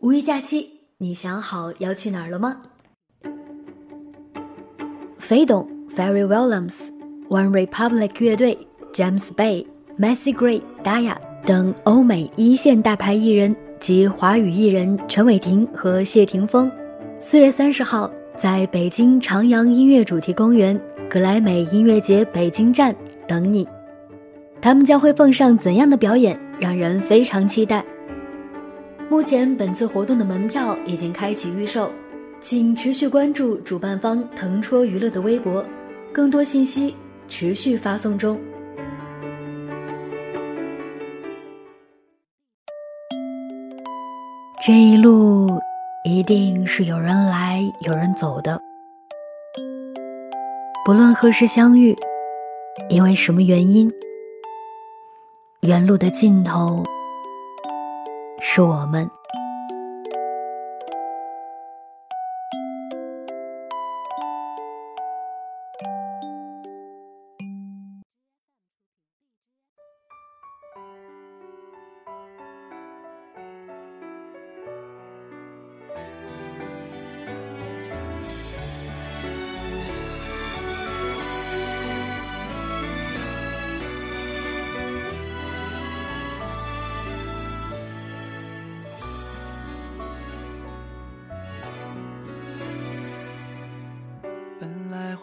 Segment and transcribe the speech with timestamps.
[0.00, 2.58] 五一假期，你想好要去哪儿了吗？
[5.18, 6.86] 飞董、Ferry Williams、
[7.28, 8.56] One Republic 乐队、
[8.92, 9.66] James Bay、
[9.98, 16.70] Macy Gray、Daya 等欧美一线大牌艺人及华语艺人陈伟霆和谢霆锋，
[17.18, 18.08] 四月三十号
[18.38, 20.80] 在北京长阳音乐主题公园
[21.10, 22.94] 格莱美音乐节北京站
[23.26, 23.66] 等你。
[24.62, 27.84] 他们将会奉上怎样的表演，让人非常期待。
[29.10, 31.90] 目前本次活动的门票已经开启预售，
[32.42, 35.64] 请持续关注主办方腾戳娱乐的微博，
[36.12, 36.94] 更多信息
[37.26, 38.38] 持续发送中。
[44.62, 45.48] 这一路
[46.04, 48.60] 一定是有人来有人走的，
[50.84, 51.96] 不论何时相遇，
[52.90, 53.90] 因为什么原因，
[55.62, 56.84] 原路的尽头。
[58.50, 59.17] 是我们。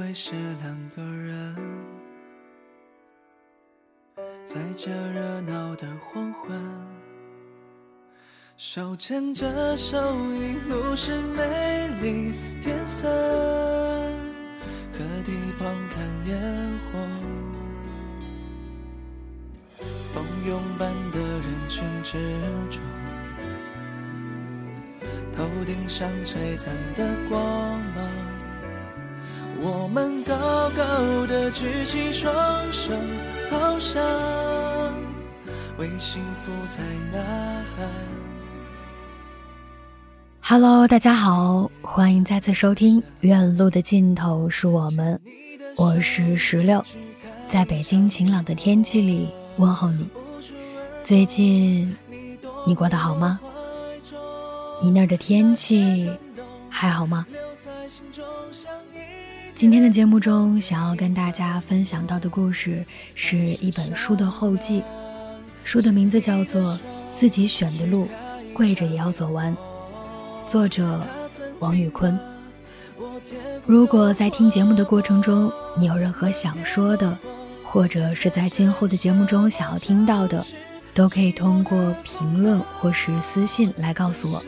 [0.00, 1.54] 会是两个人，
[4.46, 6.58] 在这热闹的黄昏，
[8.56, 9.98] 手牵着手，
[10.32, 13.06] 一路是美丽天色，
[14.90, 16.40] 河堤旁看烟
[16.86, 16.98] 火，
[20.14, 22.40] 蜂拥般的人群之
[22.70, 22.80] 中，
[25.36, 28.29] 头顶上璀璨的光芒。
[29.62, 30.34] 我们高
[30.70, 32.32] 高的举起双
[32.72, 32.94] 手，
[33.50, 34.02] 好像
[35.76, 36.82] 为幸福在
[37.12, 37.86] 呐喊。
[40.40, 45.20] Hello，大家好，欢迎再次收听《远路的尽头是我们》，
[45.76, 46.82] 我是石榴，
[47.46, 49.28] 在北京晴朗的天气里
[49.58, 50.08] 问候你。
[51.04, 51.94] 最近
[52.66, 53.38] 你过得好吗？
[54.80, 56.10] 你那儿的天气
[56.70, 57.26] 还好吗？
[59.60, 62.82] 今天的节目中，想要跟大家分享到的故事
[63.14, 64.82] 是一本书的后记，
[65.64, 66.62] 书的名字叫做
[67.14, 68.08] 《自己选的路，
[68.54, 69.54] 跪着也要走完》，
[70.50, 71.02] 作者
[71.58, 72.18] 王宇坤。
[73.66, 77.18] 如果在听节目的过程中，你有任何想说的，
[77.62, 80.42] 或者是在今后的节目中想要听到的，
[80.94, 84.42] 都可以通过评论或是私信来告诉我。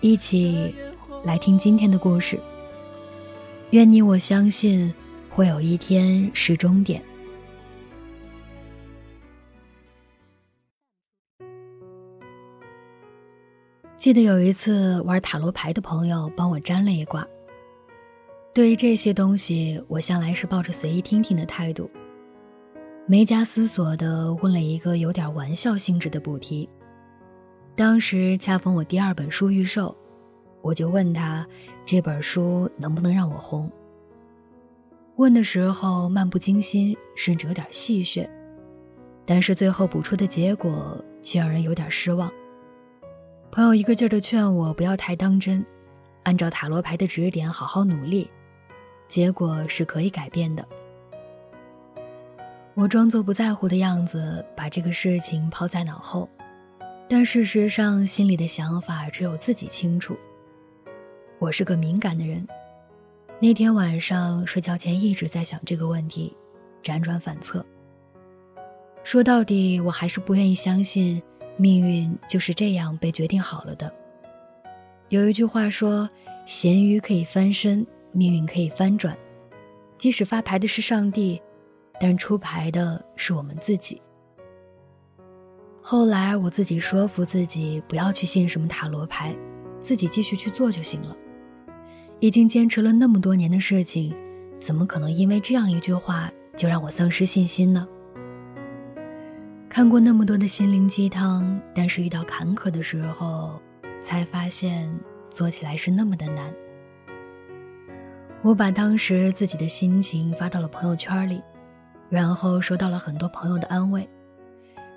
[0.00, 0.72] 一起
[1.24, 2.38] 来听今天的故事。
[3.74, 4.94] 愿你我相信，
[5.28, 7.02] 会有一天是终点。
[13.96, 17.26] 记得有一次玩塔罗牌的朋友帮我占了一卦。
[18.54, 21.90] 对于这些东西，我向来是抱着随意听听的态度，
[23.08, 26.68] 没加思索的问了一个有点玩笑性质的补题。
[27.74, 29.92] 当时恰逢我第二本书预售。
[30.64, 31.46] 我就问他，
[31.84, 33.70] 这本书能不能让我红？
[35.16, 38.26] 问的时候漫不经心，甚至有点戏谑，
[39.26, 42.32] 但是最后补出的结果却让人有点失望。
[43.50, 45.62] 朋友一个劲儿的劝我不要太当真，
[46.22, 48.30] 按照塔罗牌的指点好好努力，
[49.06, 50.66] 结果是可以改变的。
[52.72, 56.26] 我装作不在乎的样子，把这个事情抛在脑后，
[57.06, 60.16] 但事实上心里的想法只有自己清楚。
[61.40, 62.46] 我是个敏感的人，
[63.40, 66.34] 那天晚上睡觉前一直在想这个问题，
[66.82, 67.64] 辗转反侧。
[69.02, 71.20] 说到底，我还是不愿意相信
[71.56, 73.92] 命运就是这样被决定好了的。
[75.08, 76.08] 有一句话说
[76.46, 79.16] ：“咸鱼可以翻身，命运可以翻转。
[79.98, 81.42] 即使发牌的是上帝，
[82.00, 84.00] 但出牌的是我们自己。”
[85.82, 89.36] 后来我自己说服自己不要去信什么塔罗牌，
[89.80, 91.14] 自己继续去做就行了。
[92.24, 94.16] 已经坚持了那么多年的事情，
[94.58, 97.86] 怎么可能因为这样一句话就让我丧失信心呢？
[99.68, 103.60] 看过那么多的心灵鸡汤，但是遇到坎坷的时候，
[104.00, 104.90] 才发现
[105.28, 106.50] 做起来是那么的难。
[108.40, 111.42] 我把当时自己的心情发到了朋友圈里，
[112.08, 114.08] 然后收到了很多朋友的安慰。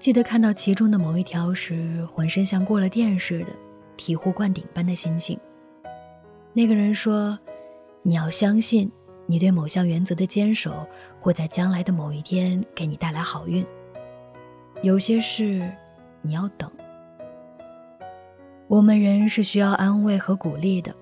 [0.00, 3.52] 记得看到其中的某一条时，浑身像过了电似的，
[3.96, 5.38] 醍醐灌顶般的心情。
[6.54, 7.38] 那个人说
[8.02, 8.90] ：“你要相信，
[9.26, 10.86] 你对某项原则的坚守，
[11.18, 13.64] 会在将来的某一天给你带来好运。
[14.82, 15.66] 有些事，
[16.20, 16.70] 你要等。
[18.68, 20.94] 我们人是需要安慰和鼓励的，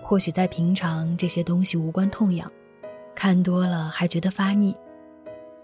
[0.00, 2.50] 或许在平常这些东西无关痛痒，
[3.12, 4.72] 看多了还觉得发腻，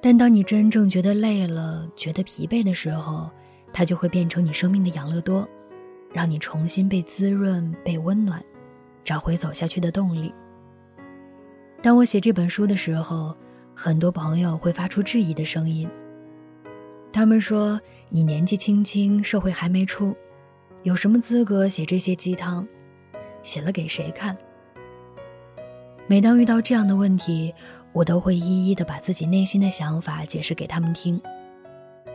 [0.00, 3.30] 但当你真正觉得累了、觉得疲惫的时候，
[3.72, 5.48] 它就会变成你生命的养乐多，
[6.12, 8.42] 让你重新被滋润、被温暖。”
[9.04, 10.32] 找回走下去的动力。
[11.82, 13.36] 当我写这本书的时候，
[13.74, 15.88] 很多朋友会发出质疑的声音。
[17.12, 20.16] 他们说：“你年纪轻轻，社会还没出，
[20.82, 22.66] 有什么资格写这些鸡汤？
[23.42, 24.36] 写了给谁看？”
[26.06, 27.52] 每当遇到这样的问题，
[27.92, 31.20] 我都会一一的把自己内心的想法解释给他们听。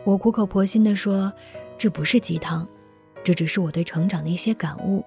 [0.04, 1.32] 我苦口婆心的说
[1.76, 2.66] ：“这不是鸡汤，
[3.22, 5.04] 这只是我对成长的一些感悟。”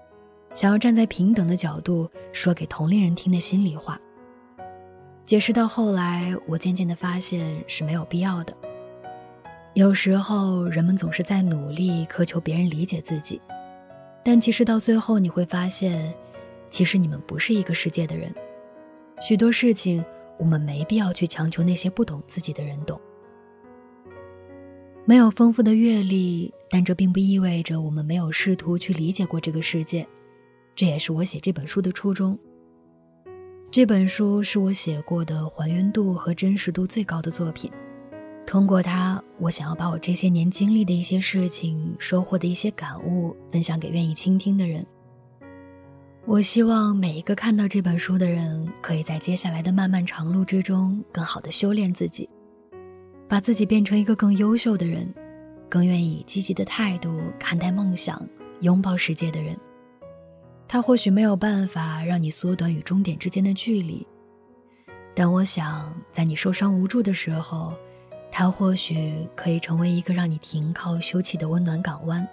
[0.53, 4.00] 想要站在平等的角度说给同龄人听的心里话。
[5.25, 8.53] 解释到后来，我渐渐的发现是没有必要的。
[9.74, 13.39] 有时候人们总是在努力苛求别人理解自己，
[14.25, 16.13] 但其实到最后你会发现，
[16.69, 18.33] 其实你们不是一个世界的人。
[19.21, 20.04] 许多事情
[20.38, 23.00] 我们没必要去强求那些不懂自己的人懂。
[25.06, 30.06] 没有丰富的阅历，但这并不意味着我们没有试图去理解过这个世界。
[30.75, 32.38] 这也是我写这本书的初衷。
[33.69, 37.71] 这本书是我写过的还原度和真实度最高的作品。
[38.45, 44.85] 通过它，我想要把我这些年经历的一些事情、收获的一些感悟分享给愿意倾听的人。
[46.25, 52.29] 我希望每一个看到这本书的人，可以在接下来的漫漫长路之中，更好的修炼自己，
[53.27, 55.12] 把自己变成一个更优秀的人，
[55.69, 58.21] 更愿意积极的态度看待梦想、
[58.59, 59.57] 拥抱世界的人。
[60.73, 64.07] 它或许没有办法让你缩短与终点之间的距离，
[65.13, 67.73] 但我想，在你受伤无助的时候，
[68.31, 72.25] 它或许可以成为一个让你停靠休憩的温暖港湾。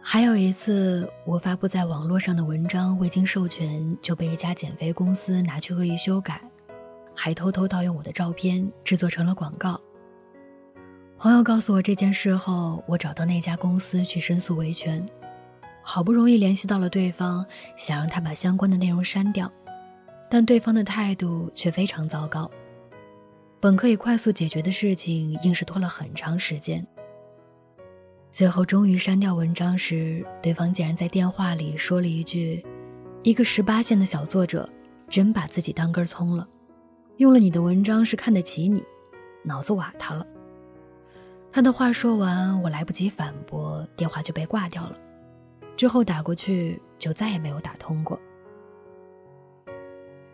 [0.00, 6.40] 还有一次，我发布在网络上的文章未经授权就被一家减肥公司拿去恶意修改，
[7.14, 9.78] 还偷偷盗用我的照片制作成了广告。
[11.18, 15.06] 朋友告诉我这件事后，我找到那家公司去申诉维权。
[15.82, 17.44] 好不容易联系到了对方，
[17.76, 19.50] 想让他把相关的内容删掉，
[20.30, 22.50] 但对方的态度却非常糟糕。
[23.60, 26.86] 本可以快速解决的事情，硬是拖了很长时间。
[28.30, 32.64] 最后终于删掉文章时，对方竟然在电话里说了一句
[33.22, 34.68] ：“一个十八线的小作者，
[35.08, 36.48] 真把自己当根葱了，
[37.18, 38.82] 用了你的文章是看得起你，
[39.44, 40.26] 脑子瓦塌了。”
[41.52, 44.98] 他的话说完，我来不及反驳，电话就被挂掉了。
[45.76, 48.18] 之后打过去就再也没有打通过。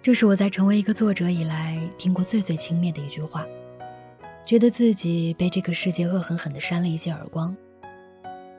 [0.01, 3.47] 这是我在成为一个作者以来听过最最轻蔑的一句话，
[4.47, 7.55] 觉得自己被这个世界恶狠狠地扇了一记耳光，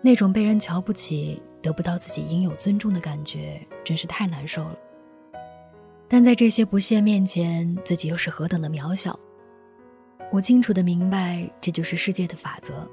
[0.02, 4.76] 那种被人瞧不起、得不到自己应有尊重的感觉，真是太难受了。
[6.08, 9.20] 但在这些不屑面前，自己又是何等的渺小。
[10.32, 12.88] 我清楚地明白，这就是世界的法则。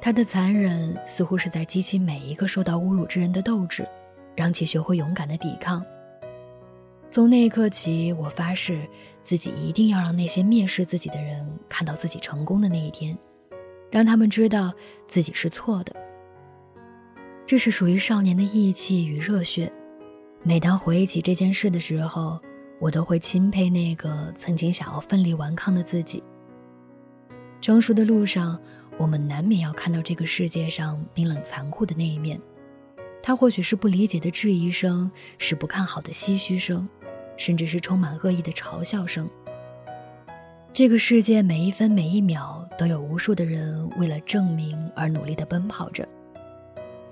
[0.00, 3.86] 他的残忍似乎是在激起每一个受到侮辱之人的斗志，
[4.36, 5.84] 让其学会勇敢的抵抗。
[7.10, 8.86] 从那一刻起，我发誓
[9.24, 13.18] 自己一定要让那些蔑视自己的人看到自己成功的那一天，
[13.90, 14.72] 让他们知道
[15.06, 15.94] 自己是错的。
[17.44, 19.70] 这是属于少年的义气与热血。
[20.42, 22.38] 每当回忆起这件事的时候，
[22.78, 26.22] 我都会钦佩那个曾经想要奋力顽抗的自己。
[27.60, 28.58] 成熟的路上。
[28.98, 32.40] 我们难免要看到这个世界上冰冷残酷的那一面，
[33.22, 36.86] 它或许是不理解的质疑声，是不看好的唏嘘声，
[37.36, 39.30] 甚至是充满恶意的嘲笑声。
[40.72, 46.06] 这个世界每一分每一秒都有无数的人为了证明而努力地奔跑着，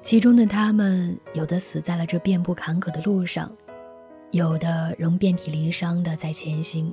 [0.02, 3.50] 其中的他们有的死在了这遍布坎坷的路上，
[4.32, 6.92] 有的仍遍体鳞伤地在前行。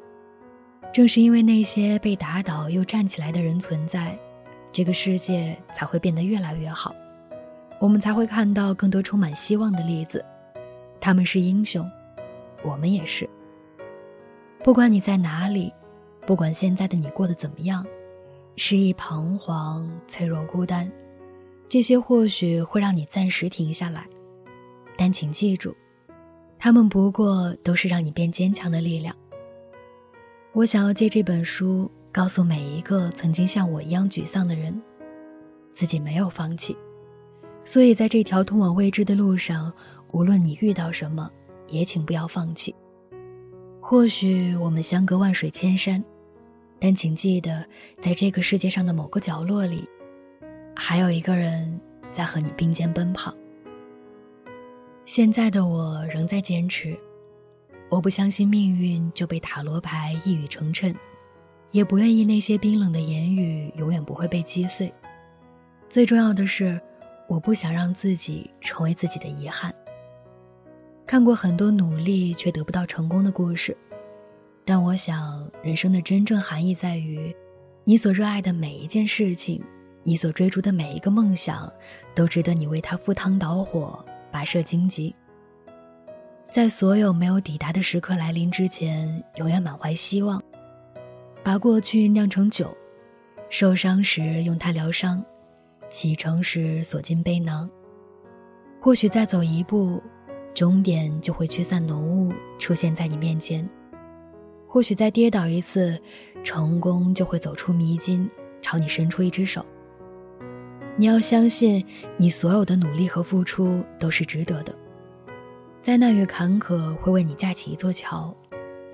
[0.91, 4.17] 正是因为那些被打倒又站起来的人存在。
[4.73, 6.95] 这个世界才会变得越来越好，
[7.79, 10.25] 我们才会看到更多充满希望的例子。
[10.99, 11.87] 他们是英雄，
[12.63, 13.29] 我们也是。
[14.63, 15.71] 不管你在哪里，
[16.25, 17.85] 不管现在的你过得怎么样，
[18.55, 20.91] 失意、彷徨、脆弱、孤单，
[21.69, 24.07] 这些或许会让你暂时停下来，
[24.97, 25.75] 但请记住，
[26.57, 29.15] 他们不过都是让你变坚强的力量。
[30.51, 31.91] 我想要借这本书。
[32.13, 34.79] 告诉每一个曾经像我一样沮丧的人，
[35.73, 36.77] 自己没有放弃。
[37.65, 39.73] 所以，在这条通往未知的路上，
[40.11, 41.27] 无论你遇到什么，
[41.69, 42.75] 也请不要放弃。
[43.81, 46.03] 或许我们相隔万水千山，
[46.79, 47.65] 但请记得，
[47.99, 49.89] 在这个世界上的某个角落里，
[50.75, 53.33] 还有一个人在和你并肩奔跑。
[55.03, 56.95] 现在的我仍在坚持，
[57.89, 60.95] 我不相信命运就被塔罗牌一语成谶，
[61.73, 64.89] 也不愿意那些冰冷的言语永远不会被击碎。
[65.89, 66.81] 最重要的是。
[67.25, 69.73] 我不想让自己成为自己的遗憾。
[71.07, 73.75] 看过很多努力却得不到成功的故事，
[74.65, 77.33] 但我想，人生的真正含义在于，
[77.85, 79.63] 你所热爱的每一件事情，
[80.03, 81.71] 你所追逐的每一个梦想，
[82.13, 85.15] 都值得你为它赴汤蹈火、跋涉荆棘。
[86.51, 90.43] 在所有没有抵达的时刻来临之前，永远满怀希望，
[91.43, 92.75] 把过去酿成酒，
[93.49, 95.23] 受伤时用它疗伤。
[95.89, 97.69] 启程时锁进背囊。
[98.79, 100.01] 或许再走一步，
[100.53, 103.67] 终点就会驱散浓雾，出现在你面前；
[104.67, 106.01] 或许再跌倒一次，
[106.45, 108.29] 成功就会走出迷津，
[108.61, 109.65] 朝你伸出一只手。
[110.95, 111.85] 你要相信，
[112.15, 114.73] 你所有的努力和付出都是值得的。
[115.81, 118.33] 灾难与坎坷会为你架起一座桥，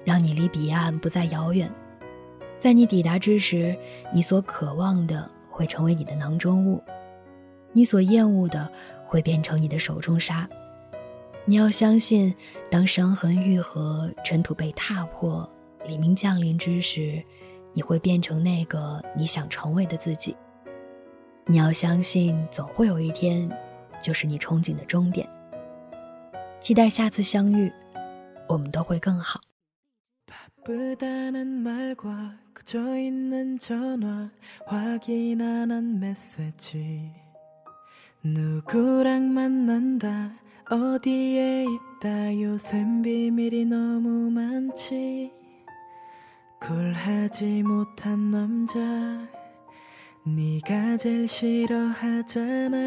[0.04, 1.72] 让你离彼岸不再遥远。
[2.60, 3.78] 在你抵达之时，
[4.14, 5.30] 你所渴望的。
[5.52, 6.82] 会成为你的囊中物，
[7.74, 8.72] 你所厌恶的
[9.06, 10.48] 会变成你的手中沙。
[11.44, 12.34] 你要相信，
[12.72, 15.50] 当伤痕愈合、尘土被踏破、
[15.86, 17.22] 黎明降临之时，
[17.74, 20.34] 你会变成那个你想成为的自己。
[21.46, 23.52] 你要相信，总会有一天，
[24.02, 25.28] 就是你憧憬的终点。
[26.62, 27.70] 期待下次相遇，
[28.48, 29.42] 我们都会更好。
[30.64, 34.30] 바쁘다는 말과 꺼져 있는 전화
[34.68, 37.12] 확인 안 한 메시지.
[38.24, 40.32] 누구랑 만난다
[40.70, 45.32] 어디에 있다 요즘 비밀이 너무 많지.
[46.60, 48.80] 굴하지 못한 남자
[50.26, 52.78] 네가 제일 싫어하잖아.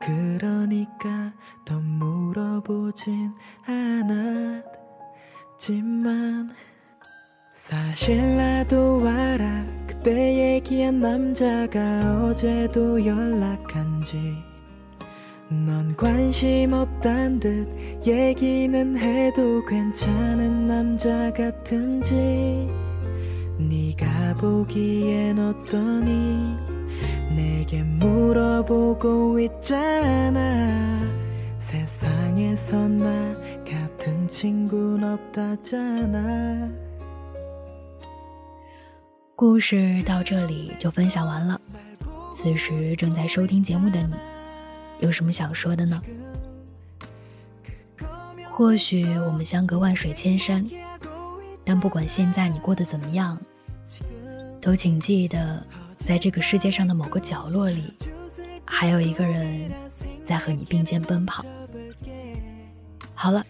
[0.00, 1.32] 그러니까
[1.64, 3.32] 더 물어보진
[3.66, 4.62] 않아
[5.64, 6.50] 지만
[7.54, 9.64] 사실 나도 알아.
[9.86, 14.36] 그때 얘기한 남자가 어제도 연락한지
[15.48, 22.68] 넌 관심 없단 듯 얘기는 해도 괜찮은 남자 같은지.
[23.56, 26.58] 네가 보기엔 어떠니?
[27.34, 30.44] 내게 물어보고 있잖아.
[31.56, 33.43] 세상에서 나
[34.23, 36.71] 같은 친구는 없다잖아
[39.35, 41.59] 故事到这里就分享完了。
[42.33, 44.15] 此时正在收听节目的你，
[45.01, 46.01] 有什么想说的呢？
[48.49, 50.65] 或许我们相隔万水千山，
[51.65, 53.37] 但不管现在你过得怎么样，
[54.61, 55.61] 都请记得，
[55.97, 57.93] 在这个世界上的某个角落里，
[58.63, 59.69] 还有一个人
[60.25, 61.45] 在和你并肩奔跑。
[63.13, 63.45] 好了，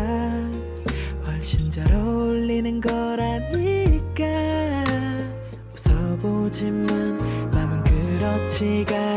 [6.59, 7.17] 하지만
[7.51, 9.08] 마음은 그렇지가